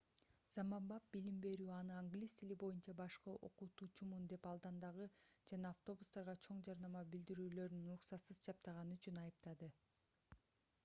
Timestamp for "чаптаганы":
8.47-8.97